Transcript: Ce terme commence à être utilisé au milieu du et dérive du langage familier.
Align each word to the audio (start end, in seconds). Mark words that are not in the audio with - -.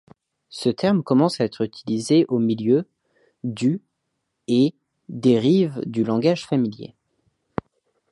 Ce 0.49 0.69
terme 0.69 1.03
commence 1.03 1.39
à 1.39 1.43
être 1.45 1.61
utilisé 1.61 2.25
au 2.27 2.39
milieu 2.39 2.87
du 3.43 3.83
et 4.47 4.73
dérive 5.09 5.79
du 5.85 6.03
langage 6.03 6.43
familier. 6.47 6.95